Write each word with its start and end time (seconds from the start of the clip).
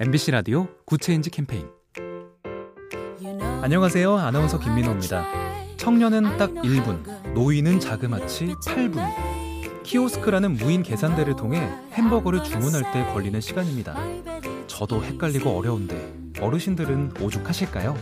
MBC 0.00 0.32
라디오 0.32 0.66
Good 0.86 1.04
Change 1.04 1.30
캠페인 1.30 1.68
안녕하세요. 3.62 4.16
아나운서 4.16 4.58
김민호입니다. 4.58 5.24
청년은 5.76 6.36
딱 6.36 6.50
1분, 6.50 7.32
노인은 7.32 7.78
자그마치 7.78 8.54
8분. 8.66 9.00
키오스크라는 9.84 10.54
무인 10.54 10.82
계산대를 10.82 11.36
통해 11.36 11.70
햄버거를 11.92 12.42
주문할 12.42 12.90
때 12.92 13.04
걸리는 13.12 13.40
시간입니다. 13.40 13.96
저도 14.66 15.04
헷갈리고 15.04 15.56
어려운데 15.56 16.12
어르신들은 16.40 17.12
오죽하실까요? 17.20 17.96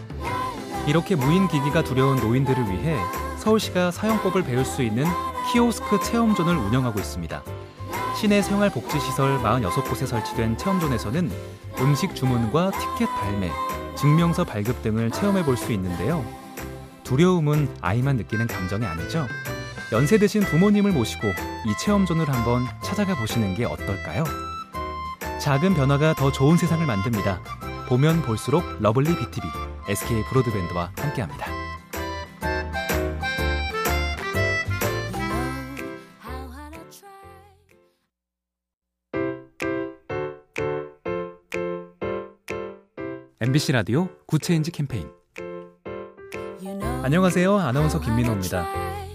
이렇게 0.87 1.15
무인 1.15 1.47
기기가 1.47 1.85
두려운 1.85 2.17
노인들을 2.17 2.71
위해 2.71 2.97
서울시가 3.39 3.91
사용법을 3.91 4.45
배울 4.45 4.65
수 4.65 4.83
있는 4.83 5.05
키오스크 5.53 6.01
체험존을 6.03 6.57
운영하고 6.57 6.99
있습니다. 6.99 7.43
시내 8.23 8.41
생활복지시설 8.41 9.39
46곳에 9.39 10.07
설치된 10.07 10.57
체험존에서는 10.57 11.29
음식 11.81 12.15
주문과 12.15 12.71
티켓 12.71 13.07
발매, 13.07 13.51
증명서 13.97 14.45
발급 14.45 14.81
등을 14.81 15.11
체험해 15.11 15.45
볼 15.45 15.57
수 15.57 15.73
있는데요. 15.73 16.25
두려움은 17.03 17.69
아이만 17.81 18.15
느끼는 18.19 18.47
감정이 18.47 18.87
아니죠. 18.87 19.27
연세 19.91 20.19
드신 20.19 20.43
부모님을 20.43 20.93
모시고 20.93 21.27
이 21.27 21.75
체험존을 21.81 22.33
한번 22.33 22.63
찾아가 22.85 23.17
보시는 23.17 23.57
게 23.57 23.65
어떨까요? 23.65 24.23
작은 25.41 25.75
변화가 25.75 26.15
더 26.15 26.31
좋은 26.31 26.57
세상을 26.57 26.87
만듭니다. 26.87 27.41
보면 27.89 28.23
볼수록 28.23 28.63
러블리 28.79 29.17
BTV, 29.17 29.51
SK 29.89 30.23
브로드밴드와 30.31 30.93
함께합니다. 30.97 31.62
MBC 43.43 43.73
라디오 43.73 44.09
Good 44.29 44.46
Change 44.46 44.71
캠페인 44.71 45.09
안녕하세요. 47.03 47.59
아나운서 47.59 47.99
김민호입니다. 47.99 48.69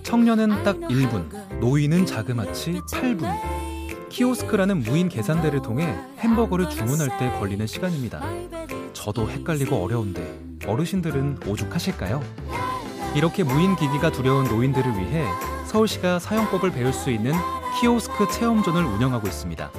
청년은 0.03 0.64
딱 0.64 0.75
1분, 0.80 1.59
노인은 1.61 2.06
자그마치 2.06 2.81
8분. 2.92 4.09
키오스크라는 4.09 4.80
무인 4.80 5.08
계산대를 5.08 5.61
통해 5.61 5.95
햄버거를 6.20 6.70
주문할 6.70 7.17
때 7.17 7.31
걸리는 7.39 7.66
시간입니다. 7.67 8.22
저도 8.92 9.30
헷갈리고 9.30 9.81
어려운데 9.81 10.38
어르신들은 10.67 11.48
오죽하실까요? 11.48 12.22
이렇게 13.16 13.45
무인 13.45 13.78
기기가 13.78 14.11
두려운 14.11 14.44
노인들을 14.44 14.92
위해 14.92 15.25
서울시가 15.67 16.20
사용법을 16.20 16.73
배울 16.73 16.92
수 16.92 17.11
있는 17.11 17.31
키오스크 17.80 18.30
체험존을 18.33 18.83
운영하고 18.83 19.25
있습니다. 19.25 19.72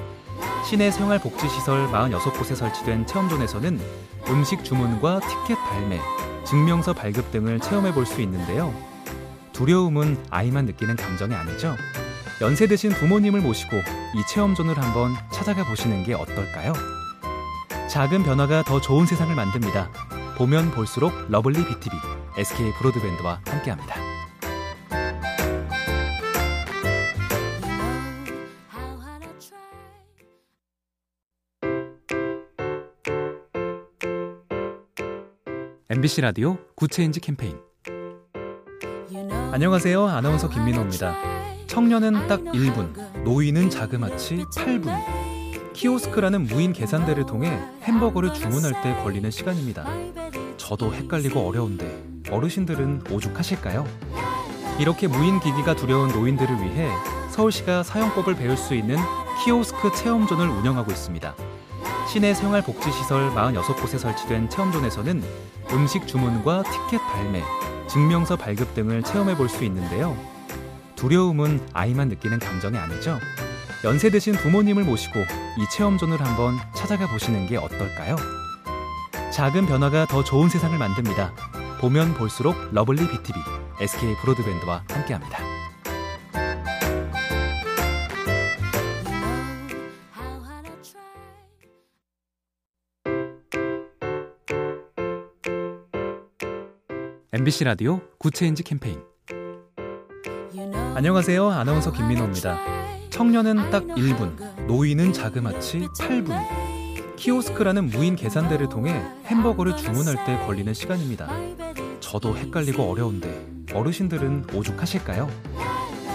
시내 0.69 0.91
생활복지시설 0.91 1.87
46곳에 1.87 2.55
설치된 2.55 3.07
체험존에서는 3.07 3.81
음식 4.29 4.63
주문과 4.63 5.19
티켓 5.21 5.55
발매, 5.65 5.99
증명서 6.45 6.93
발급 6.93 7.31
등을 7.31 7.59
체험해 7.59 7.95
볼 7.95 8.05
수 8.05 8.21
있는데요. 8.21 8.75
두려움은 9.55 10.23
아이만 10.29 10.67
느끼는 10.67 10.97
감정이 10.97 11.35
아니죠. 11.35 11.75
연세 12.43 12.67
드신 12.67 12.91
부모님을 12.91 13.41
모시고 13.41 13.79
이 13.79 14.23
체험존을 14.29 14.77
한번 14.77 15.15
찾아가 15.33 15.65
보시는 15.65 16.05
게 16.05 16.13
어떨까요? 16.13 16.75
작은 17.89 18.23
변화가 18.23 18.65
더 18.65 18.79
좋은 18.79 19.07
세상을 19.07 19.35
만듭니다. 19.35 19.91
보면 20.37 20.71
볼수록 20.73 21.15
러블리 21.31 21.65
BTV, 21.65 21.99
SK 22.37 22.75
브로드밴드와 22.75 23.41
함께합니다. 23.47 24.08
MBC 35.91 36.21
라디오 36.21 36.59
Good 36.75 36.92
Change 36.92 37.19
캠페인 37.21 37.57
안녕하세요. 39.53 40.07
아나운서 40.07 40.51
김민호입니다. 40.51 41.17
청년은 41.67 42.29
딱 42.29 42.45
1분, 42.45 43.23
노인은 43.23 43.71
자그마치 43.71 44.45
8분. 44.55 44.93
키오스크라는 45.73 46.43
무인 46.43 46.75
계산대를 46.75 47.25
통해 47.25 47.59
햄버거를 47.85 48.35
주문할 48.35 48.83
때 48.83 49.03
걸리는 49.03 49.31
시간입니다. 49.31 49.87
저도 50.59 50.93
헷갈리고 50.93 51.41
어려운데 51.41 52.05
어르신들은 52.31 53.05
오죽하실까요? 53.11 53.87
이렇게 54.79 55.09
무인 55.09 55.41
기기가 55.41 55.75
두려운 55.75 56.11
노인들을 56.11 56.55
위해 56.65 56.91
서울시가 57.31 57.83
사용법을 57.83 58.37
배울 58.37 58.59
수 58.59 58.75
있는 58.75 58.99
키오스크 59.43 59.93
체험존을 59.97 60.49
운영하고 60.51 60.91
있습니다. 60.91 61.35
시내 62.09 62.33
생활복지시설 62.35 63.31
46곳에 63.31 63.99
설치된 63.99 64.49
체험존에서는 64.49 65.23
음식 65.73 66.07
주문과 66.07 66.63
티켓 66.63 66.99
발매, 67.07 67.43
증명서 67.89 68.37
발급 68.37 68.75
등을 68.75 69.03
체험해 69.03 69.37
볼 69.37 69.49
수 69.49 69.65
있는데요. 69.65 70.17
두려움은 70.97 71.61
아이만 71.75 72.09
느끼는 72.09 72.39
감정이 72.39 72.77
아니죠. 72.79 73.19
연세 73.85 74.11
드신 74.11 74.35
부모님을 74.35 74.85
모시고 74.85 75.21
이 75.21 75.65
체험존을 75.71 76.21
한번 76.21 76.57
찾아가 76.75 77.07
보시는 77.07 77.47
게 77.47 77.57
어떨까요? 77.57 78.17
작은 79.31 79.67
변화가 79.67 80.07
더 80.07 80.25
좋은 80.25 80.49
세상을 80.49 80.77
만듭니다. 80.77 81.33
보면 81.81 82.15
볼수록 82.15 82.57
lovely 82.73 83.07
BTV, 83.09 83.41
SK 83.81 84.17
브로드밴드와 84.23 84.83
함께합니다. 84.91 85.58
MBC 97.31 97.65
라디오 97.65 98.01
Good 98.19 98.36
Change 98.36 98.63
캠페인 98.63 99.03
안녕하세요. 100.95 101.51
아나운서 101.51 101.93
김민호입니다. 101.93 102.59
청년은 103.11 103.71
딱 103.71 103.85
1분, 103.85 104.65
노인은 104.67 105.13
자그마치 105.13 105.89
8분. 105.99 106.35
키오스크라는 107.17 107.89
무인 107.91 108.17
계산대를 108.17 108.71
통해 108.71 109.05
햄버거를 109.27 109.77
주문할 109.77 110.25
때 110.25 110.39
걸리는 110.47 110.73
시간입니다. 110.73 111.29
저도 112.01 112.35
헷갈리고 112.35 112.91
어려운데 112.91 113.47
어르신들은 113.75 114.47
오죽하실까요? 114.55 115.29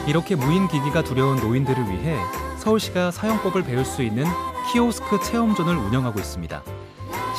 이렇게 0.08 0.36
무인 0.36 0.68
기기가 0.68 1.04
두려운 1.04 1.38
노인들을 1.38 1.92
위해 1.92 2.18
서울시가 2.58 3.12
사용법을 3.12 3.62
배울 3.64 3.86
수 3.86 4.02
있는 4.02 4.26
키오스크 4.72 5.22
체험존을 5.24 5.76
운영하고 5.78 6.20
있습니다. 6.20 6.64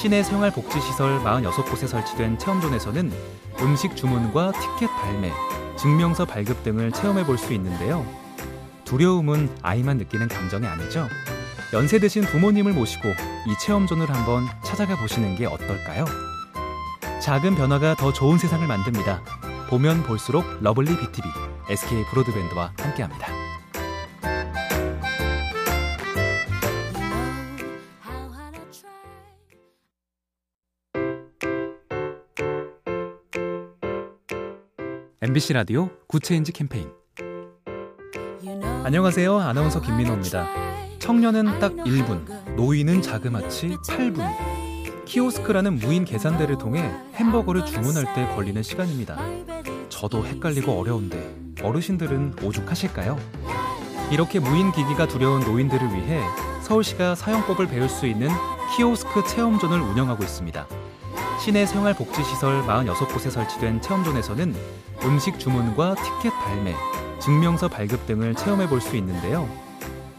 시내 0.00 0.22
생활복지시설 0.22 1.21
46곳에 1.21 1.87
설치된 1.87 2.38
체험존에서는 2.38 3.12
음식 3.60 3.97
주문과 3.97 4.53
티켓 4.53 4.88
발매, 4.88 5.32
증명서 5.77 6.25
발급 6.25 6.62
등을 6.65 6.93
체험해 6.93 7.25
볼 7.25 7.38
수 7.38 7.53
있는데요. 7.53 8.04
두려움은 8.84 9.56
아이만 9.62 9.97
느끼는 9.99 10.28
감정이 10.28 10.66
아니죠. 10.66 11.09
연세 11.72 11.99
드신 11.99 12.22
부모님을 12.25 12.72
모시고 12.72 13.09
이 13.09 13.54
체험존을 13.60 14.09
한번 14.12 14.44
찾아가 14.65 14.97
보시는 14.97 15.37
게 15.37 15.47
어떨까요? 15.47 16.04
작은 17.21 17.54
변화가 17.54 17.94
더 17.97 18.12
좋은 18.12 18.38
세상을 18.38 18.66
만듭니다. 18.66 19.22
보면 19.71 20.03
볼수록 20.03 20.44
lovely 20.61 20.97
BTV, 20.99 21.31
SK 21.71 22.04
브로드밴드와 22.10 22.72
함께합니다. 22.78 23.34
MBC 35.27 35.55
라디오 35.55 35.89
Good 36.06 36.25
Change 36.25 36.53
캠페인 36.53 36.91
안녕하세요. 38.85 39.39
아나운서 39.39 39.81
김민호입니다. 39.81 40.47
청년은 40.98 41.60
딱 41.60 41.72
1분, 41.72 42.57
노인은 42.57 43.01
자그마치 43.01 43.78
8분. 43.89 44.22
키오스크라는 45.07 45.77
무인 45.77 46.04
계산대를 46.04 46.59
통해 46.59 46.93
햄버거를 47.15 47.65
주문할 47.65 48.13
때 48.15 48.27
걸리는 48.34 48.63
시간입니다. 48.63 49.19
저도 49.89 50.27
헷갈리고 50.27 50.78
어려운데 50.78 51.34
어르신들은 51.63 52.41
오죽하실까요? 52.43 53.19
이렇게 54.13 54.39
무인 54.41 54.72
기기가 54.72 55.09
두려운 55.09 55.41
노인들을 55.41 55.89
위해 55.95 56.21
서울시가 56.65 57.15
사용법을 57.15 57.69
배울 57.69 57.89
수 57.89 58.07
있는 58.07 58.28
키오스크 58.77 59.25
체험존을 59.27 59.81
운영하고 59.81 60.22
있습니다. 60.22 60.84
시내 61.45 61.67
생활복지시설 61.67 62.63
46곳에 62.63 63.31
설치된 63.31 63.83
체험존에서는 63.83 64.55
음식 65.03 65.39
주문과 65.39 65.95
티켓 65.97 66.31
발매, 66.31 66.75
증명서 67.21 67.69
발급 67.69 68.07
등을 68.07 68.35
체험해 68.35 68.67
볼 68.67 68.81
수 68.81 68.97
있는데요. 68.97 69.47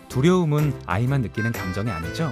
두려움은 0.08 0.80
아이만 0.86 1.22
느끼는 1.22 1.52
감정이 1.52 1.90
아니죠. 1.90 2.32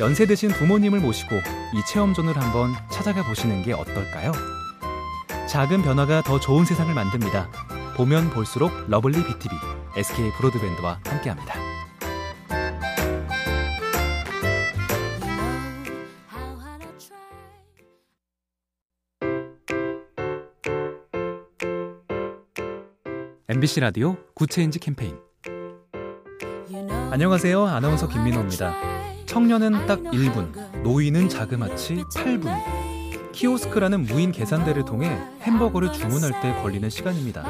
연세 0.00 0.26
드신 0.26 0.50
부모님을 0.50 1.00
모시고 1.00 1.36
이 1.36 1.80
체험존을 1.90 2.36
한번 2.36 2.74
찾아가 2.92 3.22
보시는 3.26 3.62
게 3.62 3.72
어떨까요? 3.72 4.32
작은 5.48 5.80
변화가 5.80 6.20
더 6.20 6.38
좋은 6.38 6.66
세상을 6.66 6.92
만듭니다. 6.92 7.48
보면 7.96 8.28
볼수록 8.28 8.70
lovely 8.88 9.24
BTV, 9.24 9.56
SK 9.96 10.32
브로드밴드와 10.32 11.00
함께합니다. 11.02 11.67
MBC 23.50 23.80
라디오 23.80 24.14
Good 24.34 24.52
Change 24.52 24.78
캠페인 24.78 25.16
안녕하세요. 27.10 27.64
아나운서 27.64 28.06
김민호입니다. 28.06 28.74
청년은 29.24 29.86
딱 29.86 30.02
1분, 30.02 30.82
노인은 30.82 31.30
자그마치 31.30 32.04
8분. 32.14 33.32
키오스크라는 33.32 34.02
무인 34.02 34.32
계산대를 34.32 34.84
통해 34.84 35.18
햄버거를 35.40 35.94
주문할 35.94 36.42
때 36.42 36.52
걸리는 36.60 36.90
시간입니다. 36.90 37.46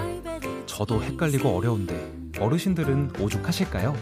저도 0.66 1.02
헷갈리고 1.02 1.48
어려운데 1.48 2.12
어르신들은 2.38 3.14
오죽하실까요? 3.18 3.96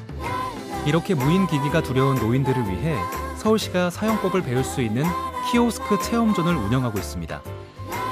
이렇게 0.86 1.14
무인 1.14 1.46
기기가 1.46 1.82
두려운 1.82 2.16
노인들을 2.16 2.62
위해 2.64 2.94
서울시가 3.38 3.88
사용법을 3.88 4.42
배울 4.42 4.64
수 4.64 4.82
있는 4.82 5.02
키오스크 5.50 6.02
체험존을 6.02 6.56
운영하고 6.56 6.98
있습니다. 6.98 7.55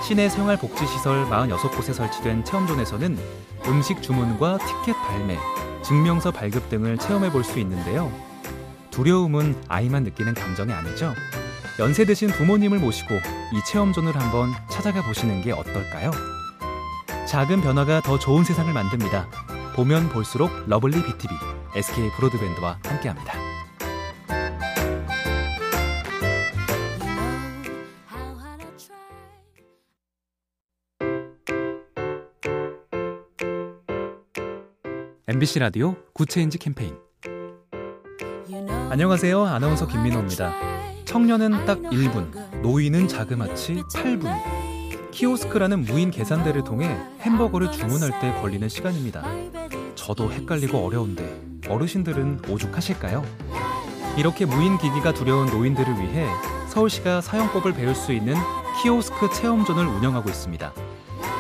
시내 0.06 0.29
생활복지시설 0.29 1.27
46곳에 1.27 1.95
설치된 1.95 2.45
체험존에서는 2.45 3.19
음식 3.67 4.03
주문과 4.03 4.59
티켓 4.59 4.93
발매, 5.03 5.39
증명서 5.83 6.31
발급 6.31 6.69
등을 6.69 6.99
체험해 6.99 7.33
볼 7.33 7.43
수 7.43 7.59
있는데요. 7.61 8.12
두려움은 8.91 9.56
아이만 9.69 10.05
느끼는 10.05 10.35
감정이 10.35 10.73
아니죠. 10.73 11.15
연세 11.79 12.05
드신 12.05 12.29
부모님을 12.29 12.79
모시고 12.79 13.15
이 13.15 13.61
체험존을 13.67 14.15
한번 14.15 14.53
찾아가 14.71 15.03
보시는 15.03 15.43
게 15.43 15.53
어떨까요? 15.53 16.11
작은 17.27 17.62
변화가 17.62 18.03
더 18.03 18.19
좋은 18.19 18.45
세상을 18.45 18.73
만듭니다. 18.73 19.27
보면 19.75 20.11
볼수록 20.11 20.51
lovely 20.67 21.03
BTV, 21.03 21.37
SK 21.75 22.11
브로드밴드와 22.17 22.79
함께합니다. 22.85 23.44
MBC 35.26 35.59
라디오 35.61 35.97
Good 36.12 36.31
Change 36.31 36.59
캠페인 36.59 36.94
안녕하세요. 38.91 39.43
아나운서 39.47 39.87
김민호입니다. 39.87 40.53
청년은 41.06 41.65
딱 41.65 41.81
1분, 41.81 42.61
노인은 42.61 43.09
자그마치 43.09 43.85
8분. 43.94 45.11
키오스크라는 45.12 45.81
무인 45.81 46.11
계산대를 46.11 46.65
통해 46.65 46.94
햄버거를 47.21 47.73
주문할 47.73 48.21
때 48.21 48.35
걸리는 48.43 48.69
시간입니다. 48.69 49.25
저도 49.94 50.31
헷갈리고 50.31 50.85
어려운데 50.85 51.41
어르신들은 51.70 52.43
오죽하실까요? 52.50 53.25
이렇게 54.19 54.44
무인 54.44 54.77
기기가 54.77 55.15
두려운 55.15 55.47
노인들을 55.47 56.00
위해 56.00 56.29
서울시가 56.69 57.23
사용법을 57.23 57.73
배울 57.73 57.94
수 57.94 58.12
있는 58.12 58.35
키오스크 58.82 59.31
체험존을 59.32 59.87
운영하고 59.87 60.29
있습니다. 60.29 60.75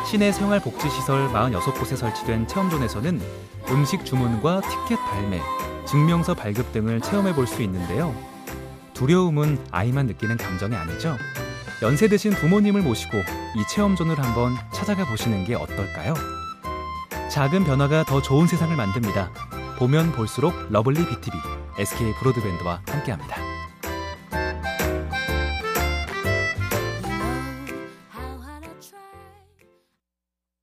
시내 0.06 0.32
생활복지시설 0.32 1.28
46곳에 1.28 1.96
설치된 1.96 2.48
체험존에서는 2.48 3.20
음식 3.70 4.04
주문과 4.04 4.60
티켓 4.62 4.96
발매, 5.04 5.40
증명서 5.86 6.34
발급 6.34 6.72
등을 6.72 7.00
체험해 7.00 7.34
볼 7.34 7.46
수 7.46 7.62
있는데요. 7.62 8.14
두려움은 8.94 9.58
아이만 9.70 10.06
느끼는 10.06 10.36
감정이 10.36 10.74
아니죠. 10.76 11.16
연세 11.82 12.08
드신 12.08 12.32
부모님을 12.32 12.82
모시고 12.82 13.18
이 13.18 13.64
체험존을 13.68 14.18
한번 14.22 14.54
찾아가 14.72 15.04
보시는 15.04 15.44
게 15.44 15.54
어떨까요? 15.54 16.14
작은 17.30 17.64
변화가 17.64 18.04
더 18.04 18.22
좋은 18.22 18.46
세상을 18.46 18.74
만듭니다. 18.76 19.30
보면 19.78 20.12
볼수록 20.12 20.54
lovely 20.70 21.04
BTV, 21.06 21.40
SK 21.78 22.14
브로드밴드와 22.20 22.80
함께합니다. 22.88 23.43